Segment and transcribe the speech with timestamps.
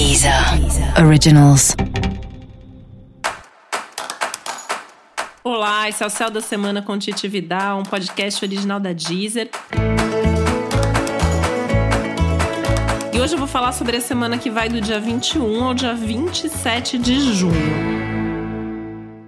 [0.00, 0.32] Deezer
[1.06, 1.76] Originals.
[5.44, 9.50] Olá, esse é o Céu da Semana com Titi Vidal, um podcast original da Deezer.
[13.12, 15.92] E hoje eu vou falar sobre a semana que vai do dia 21 ao dia
[15.92, 17.52] 27 de junho.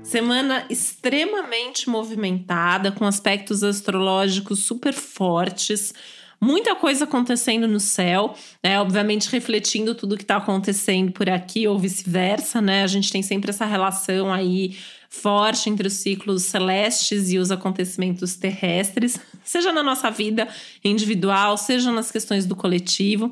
[0.03, 5.93] Semana extremamente movimentada, com aspectos astrológicos super fortes
[6.43, 8.81] muita coisa acontecendo no céu, né?
[8.81, 12.83] Obviamente refletindo tudo que está acontecendo por aqui ou vice-versa, né?
[12.83, 14.77] A gente tem sempre essa relação aí
[15.09, 20.49] forte entre os ciclos celestes e os acontecimentos terrestres, seja na nossa vida
[20.83, 23.31] individual, seja nas questões do coletivo.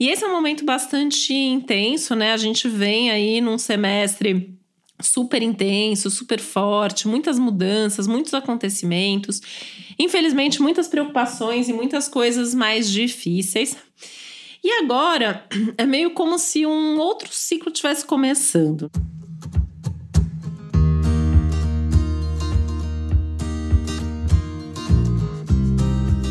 [0.00, 2.32] E esse é um momento bastante intenso, né?
[2.32, 4.58] A gente vem aí num semestre
[5.00, 9.40] super intenso, super forte, muitas mudanças, muitos acontecimentos,
[9.98, 13.76] infelizmente muitas preocupações e muitas coisas mais difíceis.
[14.62, 15.44] E agora
[15.76, 18.90] é meio como se um outro ciclo tivesse começando.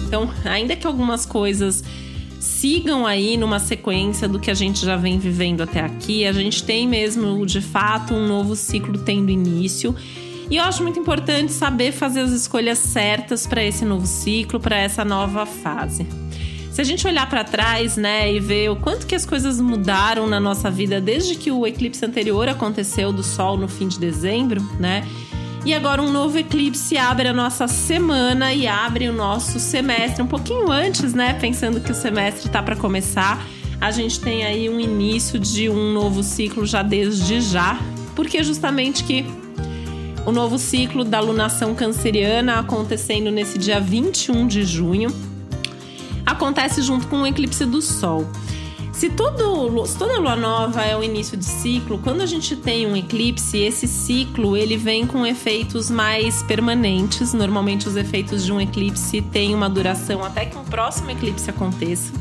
[0.08, 1.84] Então, ainda que algumas coisas
[2.40, 6.26] sigam aí numa sequência do que a gente já vem vivendo até aqui.
[6.26, 9.96] A gente tem mesmo, de fato, um novo ciclo tendo início.
[10.50, 14.78] E eu acho muito importante saber fazer as escolhas certas para esse novo ciclo, para
[14.78, 16.08] essa nova fase.
[16.72, 20.28] Se a gente olhar para trás, né, e ver o quanto que as coisas mudaram
[20.28, 24.62] na nossa vida desde que o eclipse anterior aconteceu do Sol no fim de dezembro,
[24.80, 25.04] né?
[25.66, 30.28] E agora um novo eclipse abre a nossa semana e abre o nosso semestre um
[30.28, 31.34] pouquinho antes, né?
[31.34, 33.46] Pensando que o semestre tá para começar.
[33.82, 37.78] A gente tem aí um início de um novo ciclo já desde já,
[38.16, 39.26] porque justamente que
[40.28, 45.10] o novo ciclo da lunação canceriana acontecendo nesse dia 21 de junho
[46.26, 48.28] acontece junto com o eclipse do Sol.
[48.92, 52.86] Se, todo, se toda lua nova é o início de ciclo, quando a gente tem
[52.86, 57.32] um eclipse, esse ciclo ele vem com efeitos mais permanentes.
[57.34, 62.12] Normalmente os efeitos de um eclipse têm uma duração até que um próximo eclipse aconteça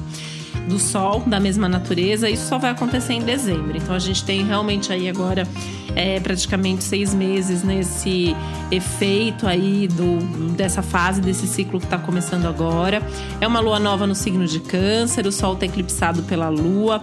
[0.66, 3.76] do Sol, da mesma natureza, isso só vai acontecer em dezembro.
[3.76, 5.46] Então a gente tem realmente aí agora
[5.94, 8.34] é, praticamente seis meses nesse
[8.70, 10.18] efeito aí do,
[10.52, 13.02] dessa fase, desse ciclo que está começando agora.
[13.40, 17.00] É uma lua nova no signo de Câncer, o Sol está eclipsado pela Lua.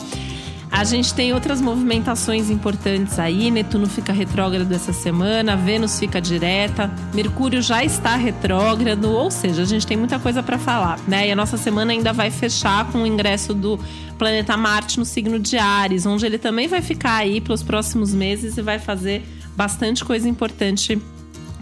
[0.74, 3.52] A gente tem outras movimentações importantes aí.
[3.52, 9.66] Netuno fica retrógrado essa semana, Vênus fica direta, Mercúrio já está retrógrado, ou seja, a
[9.66, 11.28] gente tem muita coisa para falar, né?
[11.28, 13.80] E a nossa semana ainda vai fechar com o ingresso do
[14.18, 18.58] planeta Marte no signo de Ares, onde ele também vai ficar aí pelos próximos meses
[18.58, 19.24] e vai fazer
[19.56, 21.00] bastante coisa importante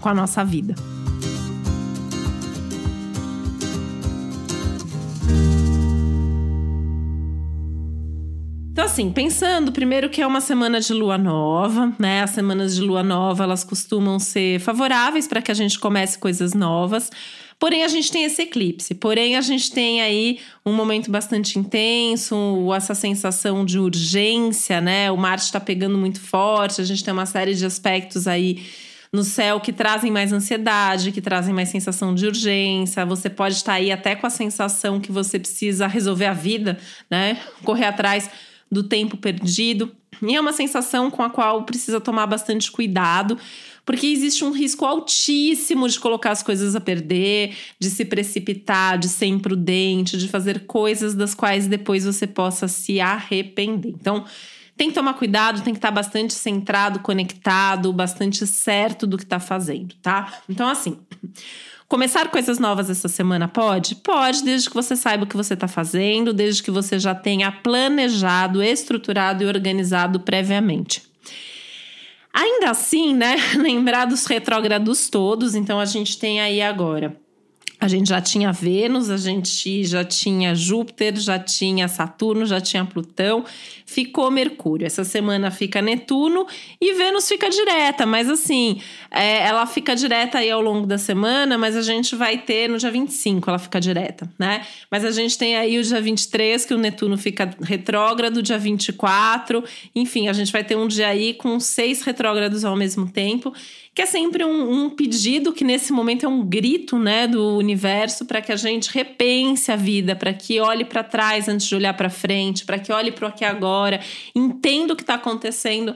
[0.00, 0.74] com a nossa vida.
[8.92, 12.22] Assim, pensando primeiro que é uma semana de lua nova, né?
[12.22, 16.52] As semanas de lua nova elas costumam ser favoráveis para que a gente comece coisas
[16.52, 17.10] novas.
[17.58, 18.94] Porém, a gente tem esse eclipse.
[18.94, 22.36] Porém, a gente tem aí um momento bastante intenso,
[22.76, 25.10] essa sensação de urgência, né?
[25.10, 28.62] O Marte está pegando muito forte, a gente tem uma série de aspectos aí
[29.10, 33.06] no céu que trazem mais ansiedade, que trazem mais sensação de urgência.
[33.06, 36.78] Você pode estar aí até com a sensação que você precisa resolver a vida,
[37.10, 37.38] né?
[37.64, 38.28] Correr atrás
[38.72, 39.94] do tempo perdido.
[40.22, 43.36] E é uma sensação com a qual precisa tomar bastante cuidado,
[43.84, 49.08] porque existe um risco altíssimo de colocar as coisas a perder, de se precipitar, de
[49.08, 53.90] ser imprudente, de fazer coisas das quais depois você possa se arrepender.
[53.90, 54.24] Então,
[54.76, 59.38] tem que tomar cuidado, tem que estar bastante centrado, conectado, bastante certo do que está
[59.38, 60.40] fazendo, tá?
[60.48, 60.98] Então, assim.
[61.92, 63.96] Começar coisas novas essa semana pode?
[63.96, 67.52] Pode, desde que você saiba o que você está fazendo, desde que você já tenha
[67.52, 71.02] planejado, estruturado e organizado previamente.
[72.32, 73.36] Ainda assim, né?
[73.60, 77.14] Lembrar dos retrógrados todos, então a gente tem aí agora
[77.84, 82.84] a gente já tinha Vênus, a gente já tinha Júpiter, já tinha Saturno, já tinha
[82.84, 83.44] Plutão,
[83.84, 84.86] ficou Mercúrio.
[84.86, 86.46] Essa semana fica Netuno
[86.80, 88.80] e Vênus fica direta, mas assim,
[89.10, 92.78] é, ela fica direta aí ao longo da semana, mas a gente vai ter no
[92.78, 94.64] dia 25 ela fica direta, né?
[94.88, 99.64] Mas a gente tem aí o dia 23 que o Netuno fica retrógrado, dia 24,
[99.92, 103.52] enfim, a gente vai ter um dia aí com seis retrógrados ao mesmo tempo
[103.94, 108.24] que é sempre um, um pedido que nesse momento é um grito, né, do universo
[108.24, 111.94] para que a gente repense a vida, para que olhe para trás antes de olhar
[111.94, 114.00] para frente, para que olhe para o aqui agora,
[114.34, 115.94] entenda o que está acontecendo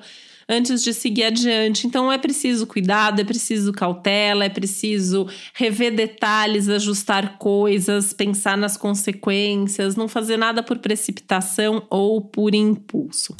[0.48, 1.86] antes de seguir adiante.
[1.86, 8.76] Então é preciso cuidado, é preciso cautela, é preciso rever detalhes, ajustar coisas, pensar nas
[8.76, 13.34] consequências, não fazer nada por precipitação ou por impulso.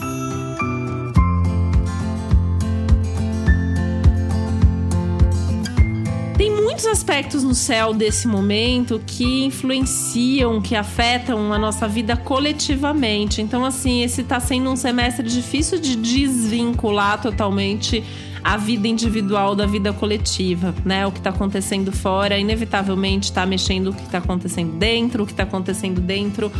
[6.76, 13.40] Muitos aspectos no céu desse momento que influenciam, que afetam a nossa vida coletivamente.
[13.40, 18.04] Então, assim, esse está sendo um semestre difícil de desvincular totalmente
[18.44, 21.06] a vida individual da vida coletiva, né?
[21.06, 25.32] O que está acontecendo fora, inevitavelmente está mexendo o que está acontecendo dentro, o que
[25.32, 26.52] está acontecendo dentro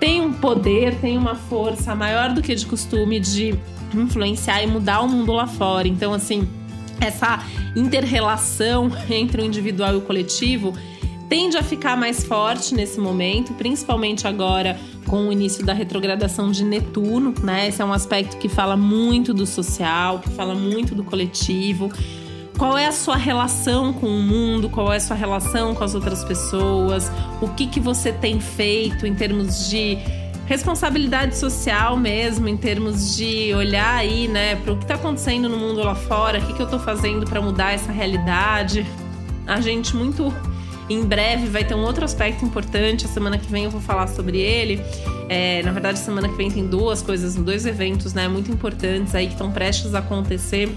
[0.00, 3.54] tem um poder, tem uma força maior do que de costume de
[3.94, 5.86] influenciar e mudar o mundo lá fora.
[5.86, 6.48] Então, assim,
[7.00, 7.44] essa
[7.74, 10.74] interrelação entre o individual e o coletivo
[11.28, 14.76] tende a ficar mais forte nesse momento, principalmente agora
[15.06, 17.68] com o início da retrogradação de Netuno, né?
[17.68, 21.90] Esse é um aspecto que fala muito do social, que fala muito do coletivo.
[22.58, 24.68] Qual é a sua relação com o mundo?
[24.68, 27.10] Qual é a sua relação com as outras pessoas?
[27.40, 29.98] O que que você tem feito em termos de
[30.50, 35.56] responsabilidade social mesmo, em termos de olhar aí, né, para o que está acontecendo no
[35.56, 38.84] mundo lá fora, o que, que eu estou fazendo para mudar essa realidade.
[39.46, 40.34] A gente muito
[40.88, 43.06] em breve vai ter um outro aspecto importante.
[43.06, 44.82] A semana que vem eu vou falar sobre ele.
[45.28, 49.28] É, na verdade, semana que vem tem duas coisas, dois eventos, né, muito importantes aí
[49.28, 50.68] que estão prestes a acontecer.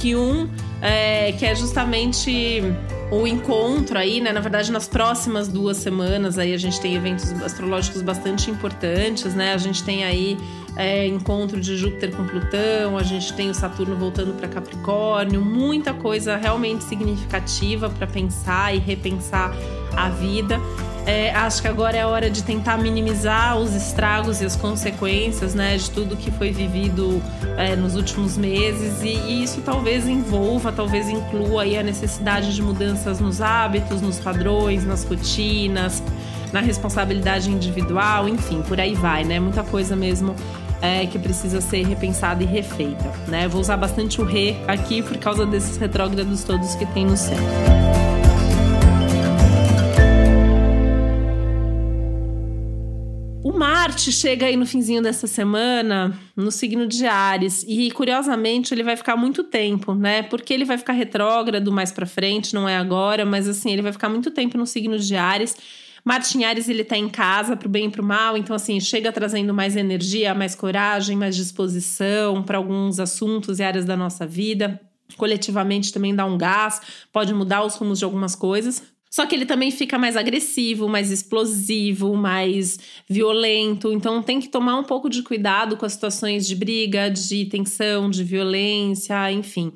[0.00, 0.50] Que um
[0.80, 2.64] é, que é justamente
[3.12, 4.32] o encontro aí, né?
[4.32, 9.52] Na verdade, nas próximas duas semanas aí a gente tem eventos astrológicos bastante importantes, né?
[9.52, 10.38] A gente tem aí
[10.76, 15.92] é, encontro de Júpiter com Plutão, a gente tem o Saturno voltando para Capricórnio, muita
[15.92, 19.54] coisa realmente significativa para pensar e repensar
[19.94, 20.58] a vida.
[21.04, 25.52] É, acho que agora é a hora de tentar minimizar os estragos e as consequências
[25.52, 27.20] né, de tudo que foi vivido
[27.56, 32.62] é, nos últimos meses, e, e, isso talvez envolva, talvez inclua aí a necessidade de
[32.62, 36.00] mudanças nos hábitos, nos padrões, nas rotinas,
[36.52, 39.40] na responsabilidade individual, enfim, por aí vai, né?
[39.40, 40.36] Muita coisa mesmo
[40.82, 43.48] é, que precisa ser repensada e refeita, né?
[43.48, 47.38] Vou usar bastante o re aqui por causa desses retrógrados todos que tem no céu.
[53.82, 58.96] Marte chega aí no finzinho dessa semana no signo de Ares e curiosamente ele vai
[58.96, 60.22] ficar muito tempo, né?
[60.22, 63.90] Porque ele vai ficar retrógrado mais para frente, não é agora, mas assim, ele vai
[63.92, 65.56] ficar muito tempo no signo de Ares.
[66.04, 69.10] Marte em Ares ele tá em casa pro bem e pro mal, então assim, chega
[69.10, 74.80] trazendo mais energia, mais coragem, mais disposição para alguns assuntos e áreas da nossa vida.
[75.16, 76.80] Coletivamente também dá um gás,
[77.12, 78.91] pode mudar os rumos de algumas coisas.
[79.12, 83.92] Só que ele também fica mais agressivo, mais explosivo, mais violento.
[83.92, 88.08] Então tem que tomar um pouco de cuidado com as situações de briga, de tensão,
[88.08, 89.70] de violência, enfim.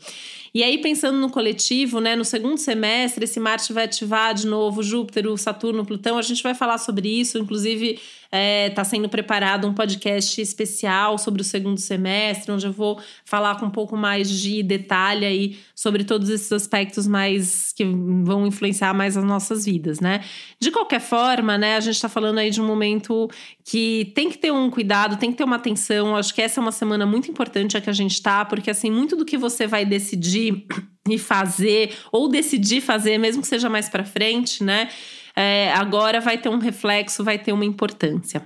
[0.54, 4.82] E aí, pensando no coletivo, né, no segundo semestre, esse Marte vai ativar de novo
[4.82, 6.16] Júpiter, o Saturno, Plutão.
[6.16, 11.16] A gente vai falar sobre isso, inclusive está é, tá sendo preparado um podcast especial
[11.18, 15.58] sobre o segundo semestre, onde eu vou falar com um pouco mais de detalhe aí
[15.74, 20.24] sobre todos esses aspectos mais que vão influenciar mais as nossas vidas, né?
[20.60, 23.28] De qualquer forma, né, a gente está falando aí de um momento
[23.64, 26.16] que tem que ter um cuidado, tem que ter uma atenção.
[26.16, 28.90] Acho que essa é uma semana muito importante a que a gente está, porque assim,
[28.90, 30.66] muito do que você vai decidir
[31.08, 34.88] e fazer, ou decidir fazer, mesmo que seja mais para frente, né?
[35.36, 38.42] É, agora vai ter um reflexo, vai ter uma importância.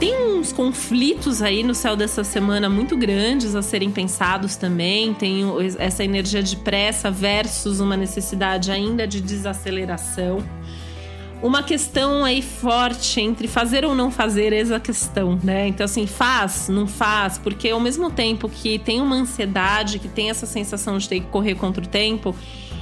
[0.00, 5.12] Tem uns conflitos aí no céu dessa semana muito grandes a serem pensados também.
[5.12, 5.42] Tem
[5.78, 10.42] essa energia de pressa versus uma necessidade ainda de desaceleração
[11.44, 15.68] uma questão aí forte entre fazer ou não fazer essa questão, né?
[15.68, 20.30] Então, assim, faz, não faz, porque ao mesmo tempo que tem uma ansiedade, que tem
[20.30, 22.34] essa sensação de ter que correr contra o tempo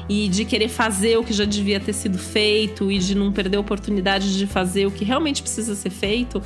[0.08, 3.56] e de querer fazer o que já devia ter sido feito e de não perder
[3.56, 6.40] a oportunidade de fazer o que realmente precisa ser feito,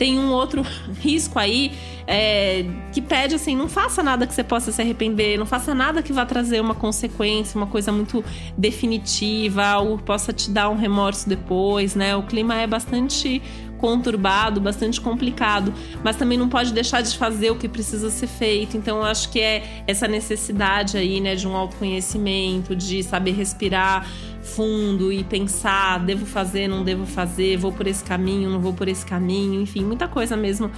[0.00, 0.64] tem um outro
[0.98, 1.72] risco aí
[2.06, 6.02] é, que pede assim: não faça nada que você possa se arrepender, não faça nada
[6.02, 8.24] que vá trazer uma consequência, uma coisa muito
[8.56, 12.16] definitiva, algo que possa te dar um remorso depois, né?
[12.16, 13.42] O clima é bastante
[13.76, 15.72] conturbado, bastante complicado,
[16.04, 18.76] mas também não pode deixar de fazer o que precisa ser feito.
[18.76, 24.06] Então, eu acho que é essa necessidade aí, né, de um autoconhecimento, de saber respirar
[24.42, 28.88] fundo e pensar, devo fazer, não devo fazer, vou por esse caminho, não vou por
[28.88, 30.70] esse caminho, enfim, muita coisa mesmo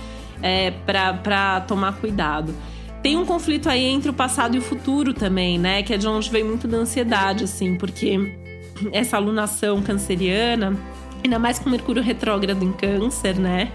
[0.42, 2.54] é, para tomar cuidado.
[3.02, 5.82] Tem um conflito aí entre o passado e o futuro também, né?
[5.82, 8.32] Que é de onde vem muito da ansiedade, assim, porque
[8.92, 10.78] essa alunação canceriana
[11.24, 13.70] Ainda mais com Mercúrio retrógrado em Câncer, né?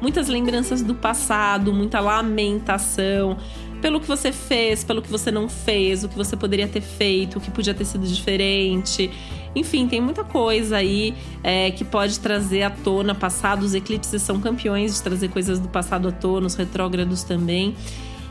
[0.00, 3.36] Muitas lembranças do passado, muita lamentação
[3.80, 7.38] pelo que você fez, pelo que você não fez, o que você poderia ter feito,
[7.38, 9.10] o que podia ter sido diferente.
[9.54, 13.62] Enfim, tem muita coisa aí é, que pode trazer à tona passado.
[13.62, 17.74] Os eclipses são campeões de trazer coisas do passado à tona, os retrógrados também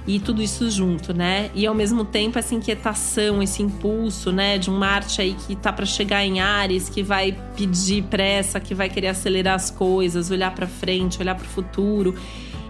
[0.08, 1.52] e tudo isso junto, né?
[1.54, 5.72] E ao mesmo tempo essa inquietação, esse impulso, né, de um Marte aí que tá
[5.72, 10.54] para chegar em Ares, que vai pedir pressa, que vai querer acelerar as coisas, olhar
[10.56, 12.16] para frente, olhar para o futuro.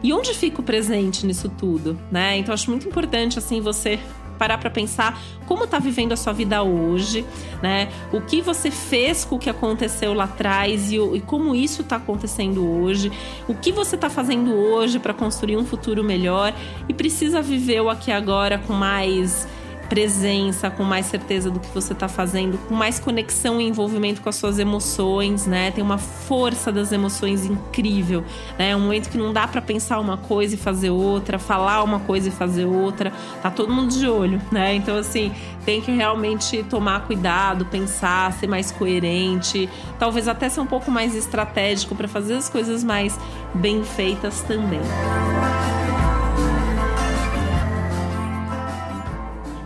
[0.01, 2.37] E onde fica o presente nisso tudo, né?
[2.37, 3.99] Então acho muito importante assim você
[4.39, 7.25] parar para pensar como está vivendo a sua vida hoje,
[7.61, 7.89] né?
[8.13, 11.97] O que você fez com o que aconteceu lá atrás e, e como isso está
[11.97, 13.11] acontecendo hoje,
[13.47, 16.53] o que você está fazendo hoje para construir um futuro melhor
[16.87, 19.45] e precisa viver o aqui agora com mais
[19.89, 24.29] presença, com mais certeza do que você está fazendo, com mais conexão e envolvimento com
[24.29, 25.71] as suas emoções, né?
[25.71, 28.23] Tem uma força das emoções incrível,
[28.57, 28.69] né?
[28.69, 31.99] É um momento que não dá para pensar uma coisa e fazer outra, falar uma
[31.99, 33.11] coisa e fazer outra.
[33.41, 34.75] Tá todo mundo de olho, né?
[34.75, 35.33] Então assim,
[35.65, 39.67] tem que realmente tomar cuidado, pensar, ser mais coerente,
[39.97, 43.19] talvez até ser um pouco mais estratégico para fazer as coisas mais
[43.55, 44.81] bem feitas também.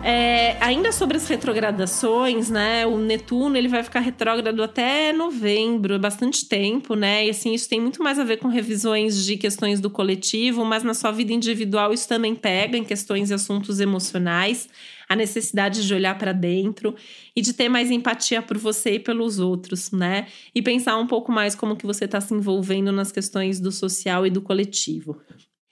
[0.06, 2.86] É, ainda sobre as retrogradações, né?
[2.86, 7.24] O Netuno ele vai ficar retrógrado até novembro, é bastante tempo, né?
[7.26, 10.82] E assim, isso tem muito mais a ver com revisões de questões do coletivo, mas
[10.82, 14.68] na sua vida individual isso também pega em questões e assuntos emocionais,
[15.08, 16.94] a necessidade de olhar para dentro
[17.34, 20.26] e de ter mais empatia por você e pelos outros, né?
[20.54, 24.26] E pensar um pouco mais como que você está se envolvendo nas questões do social
[24.26, 25.18] e do coletivo.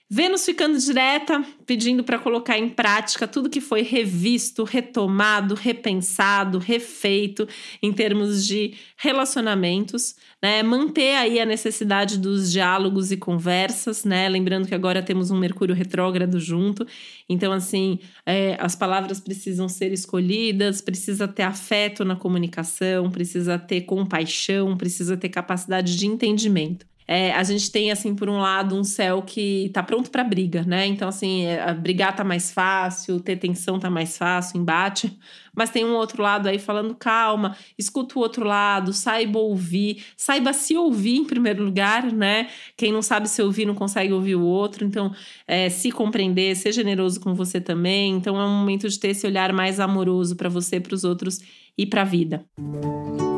[0.09, 7.47] Vênus ficando direta, pedindo para colocar em prática tudo que foi revisto, retomado, repensado, refeito
[7.81, 10.61] em termos de relacionamentos, né?
[10.61, 14.29] Manter aí a necessidade dos diálogos e conversas, né?
[14.29, 16.85] Lembrando que agora temos um Mercúrio retrógrado junto,
[17.27, 23.81] então assim é, as palavras precisam ser escolhidas, precisa ter afeto na comunicação, precisa ter
[23.81, 26.92] compaixão, precisa ter capacidade de entendimento.
[27.07, 30.63] É, a gente tem, assim, por um lado, um céu que tá pronto para briga,
[30.63, 30.85] né?
[30.85, 35.17] Então, assim, é, brigar tá mais fácil, ter tensão tá mais fácil, embate.
[35.55, 40.51] Mas tem um outro lado aí falando, calma, escuta o outro lado, saiba ouvir, saiba
[40.51, 42.49] se ouvir em primeiro lugar, né?
[42.75, 44.85] Quem não sabe se ouvir não consegue ouvir o outro.
[44.85, 45.13] Então,
[45.47, 48.15] é, se compreender, ser generoso com você também.
[48.15, 51.39] Então, é um momento de ter esse olhar mais amoroso para você, para os outros
[51.77, 52.45] e para a vida.
[52.57, 53.32] Música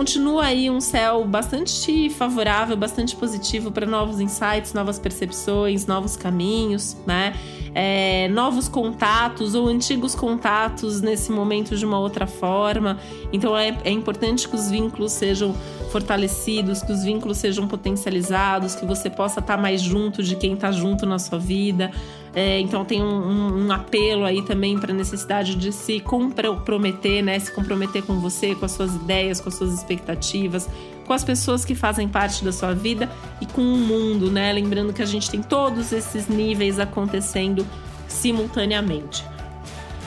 [0.00, 6.96] continua aí um céu bastante favorável, bastante positivo para novos insights, novas percepções, novos caminhos,
[7.06, 7.34] né?
[7.74, 12.98] É, novos contatos ou antigos contatos nesse momento de uma outra forma.
[13.30, 15.54] Então é, é importante que os vínculos sejam
[15.90, 20.72] fortalecidos, que os vínculos sejam potencializados, que você possa estar mais junto de quem está
[20.72, 21.90] junto na sua vida.
[22.34, 27.22] É, então tem um, um, um, apelo aí também para a necessidade de se comprometer,
[27.22, 27.38] né?
[27.38, 30.68] Se comprometer com você, com as suas ideias, com as suas expectativas,
[31.06, 34.52] com as pessoas que fazem parte da sua vida e com o mundo, né?
[34.52, 37.66] Lembrando que a gente tem todos esses níveis acontecendo
[38.06, 39.24] simultaneamente.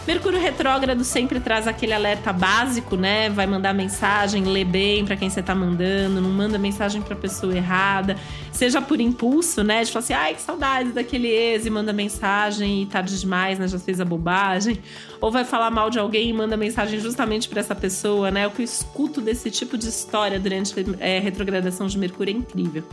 [0.06, 3.30] Mercúrio retrógrado sempre traz aquele alerta básico, né?
[3.30, 7.56] Vai mandar mensagem, lê bem para quem você tá mandando, não manda mensagem para pessoa
[7.56, 8.18] errada,
[8.52, 9.82] seja por impulso, né?
[9.82, 13.66] De falar assim, ai, que saudade daquele ex e manda mensagem e tarde demais, né?
[13.66, 14.78] Já fez a bobagem.
[15.22, 18.46] Ou vai falar mal de alguém e manda mensagem justamente para essa pessoa, né?
[18.46, 22.84] O que eu escuto desse tipo de história durante é, retrogradação de Mercúrio é incrível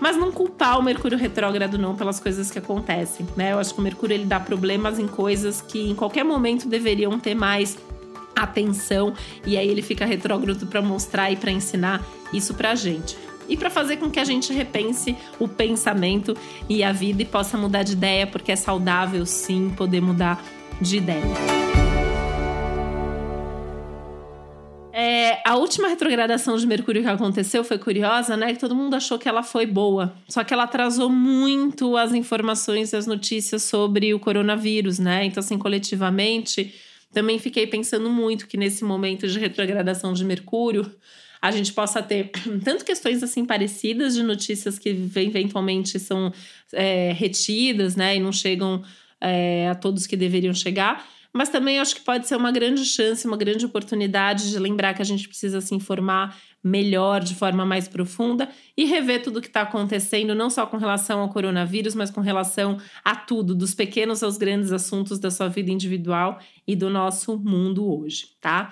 [0.00, 3.52] mas não culpar o Mercúrio retrógrado não pelas coisas que acontecem, né?
[3.52, 7.18] Eu acho que o Mercúrio ele dá problemas em coisas que em qualquer momento deveriam
[7.20, 7.78] ter mais
[8.34, 9.12] atenção
[9.46, 12.02] e aí ele fica retrógrado para mostrar e para ensinar
[12.32, 13.16] isso pra gente.
[13.48, 16.36] E para fazer com que a gente repense o pensamento
[16.68, 20.40] e a vida e possa mudar de ideia, porque é saudável sim poder mudar
[20.80, 21.69] de ideia.
[25.02, 28.52] É, a última retrogradação de Mercúrio que aconteceu foi curiosa, né?
[28.52, 30.14] Que todo mundo achou que ela foi boa.
[30.28, 35.24] Só que ela atrasou muito as informações e as notícias sobre o coronavírus, né?
[35.24, 36.74] Então, assim, coletivamente,
[37.14, 40.94] também fiquei pensando muito que nesse momento de retrogradação de Mercúrio,
[41.40, 42.30] a gente possa ter
[42.62, 46.30] tanto questões assim parecidas de notícias que eventualmente são
[46.74, 48.16] é, retidas, né?
[48.16, 48.82] E não chegam
[49.18, 53.26] é, a todos que deveriam chegar mas também acho que pode ser uma grande chance,
[53.26, 57.88] uma grande oportunidade de lembrar que a gente precisa se informar melhor, de forma mais
[57.88, 62.10] profunda e rever tudo o que está acontecendo, não só com relação ao coronavírus, mas
[62.10, 66.90] com relação a tudo, dos pequenos aos grandes assuntos da sua vida individual e do
[66.90, 68.70] nosso mundo hoje, tá?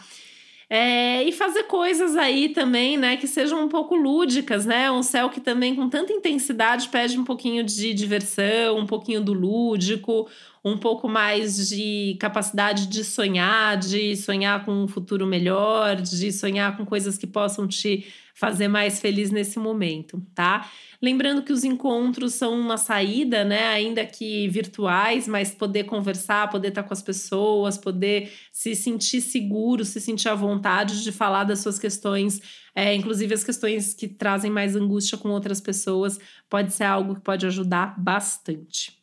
[0.71, 4.91] É, e fazer coisas aí também, né, que sejam um pouco lúdicas, né?
[4.91, 9.33] Um céu que também com tanta intensidade pede um pouquinho de diversão, um pouquinho do
[9.33, 10.29] lúdico,
[10.73, 16.77] um pouco mais de capacidade de sonhar, de sonhar com um futuro melhor, de sonhar
[16.77, 18.07] com coisas que possam te
[18.39, 20.71] fazer mais feliz nesse momento, tá?
[21.03, 23.67] Lembrando que os encontros são uma saída, né?
[23.69, 29.85] Ainda que virtuais, mas poder conversar, poder estar com as pessoas, poder se sentir seguro,
[29.85, 32.41] se sentir à vontade de falar das suas questões,
[32.77, 36.17] é, inclusive as questões que trazem mais angústia com outras pessoas,
[36.49, 38.98] pode ser algo que pode ajudar bastante.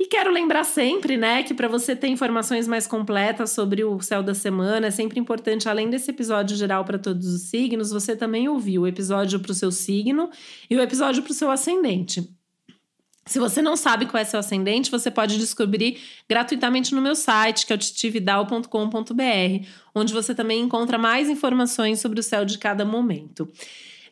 [0.00, 4.22] E quero lembrar sempre, né, que para você ter informações mais completas sobre o céu
[4.22, 8.48] da semana, é sempre importante, além desse episódio geral para todos os signos, você também
[8.48, 10.30] ouvir o episódio para o seu signo
[10.70, 12.32] e o episódio para o seu ascendente.
[13.26, 17.66] Se você não sabe qual é seu ascendente, você pode descobrir gratuitamente no meu site,
[17.66, 22.86] que é o titividal.com.br, onde você também encontra mais informações sobre o céu de cada
[22.86, 23.46] momento.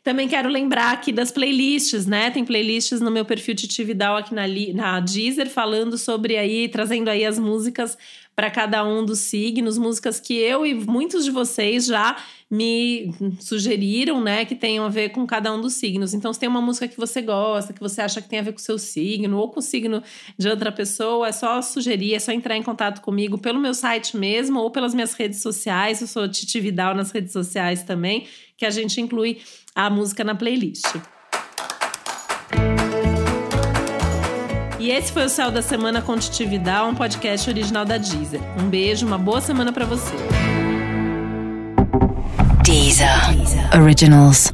[0.06, 2.30] Também quero lembrar aqui das playlists, né?
[2.30, 7.08] Tem playlists no meu perfil Titi Vidal aqui na, na Deezer, falando sobre aí, trazendo
[7.08, 7.98] aí as músicas
[8.36, 12.16] para cada um dos signos, músicas que eu e muitos de vocês já
[12.50, 16.12] me sugeriram, né, que tenham a ver com cada um dos signos.
[16.12, 18.52] Então, se tem uma música que você gosta, que você acha que tem a ver
[18.52, 20.02] com o seu signo ou com o signo
[20.38, 24.16] de outra pessoa, é só sugerir, é só entrar em contato comigo pelo meu site
[24.16, 26.02] mesmo ou pelas minhas redes sociais.
[26.02, 28.26] Eu sou Titi Vidal nas redes sociais também,
[28.56, 29.38] que a gente inclui
[29.74, 30.84] a música na playlist.
[34.86, 36.16] E esse foi o Céu da Semana com
[36.84, 38.40] um podcast original da Deezer.
[38.56, 40.14] Um beijo, uma boa semana para você.
[42.62, 43.08] Deezer.
[43.76, 44.52] Originals.